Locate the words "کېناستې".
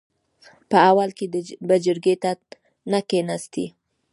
3.09-3.65